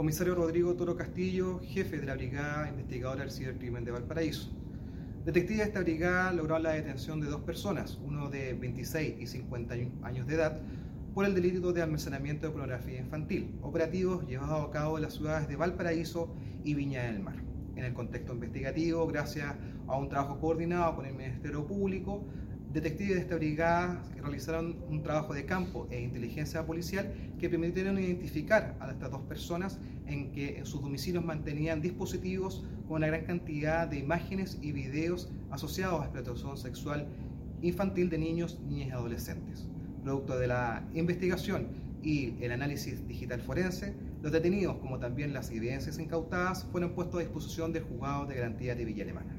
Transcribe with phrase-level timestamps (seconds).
[0.00, 4.50] Comisario Rodrigo Toro Castillo, jefe de la Brigada Investigadora del Cibercrimen de Valparaíso.
[5.26, 10.06] Detectives de esta brigada lograron la detención de dos personas, uno de 26 y 51
[10.06, 10.58] años de edad,
[11.12, 15.48] por el delito de almacenamiento de pornografía infantil, operativos llevados a cabo en las ciudades
[15.48, 17.36] de Valparaíso y Viña del Mar.
[17.76, 19.54] En el contexto investigativo, gracias
[19.86, 22.24] a un trabajo coordinado con el Ministerio Público,
[22.72, 28.76] detectives de esta brigada realizaron un trabajo de campo e inteligencia policial que permitieron identificar
[28.80, 33.88] a estas dos personas en que en sus domicilios mantenían dispositivos con una gran cantidad
[33.88, 37.06] de imágenes y videos asociados a explotación sexual
[37.62, 39.66] infantil de niños, niñas y adolescentes.
[40.04, 41.68] Producto de la investigación
[42.02, 47.24] y el análisis digital forense, los detenidos, como también las evidencias incautadas, fueron puestos a
[47.24, 49.34] disposición del juzgado de garantía de Villa Alemana.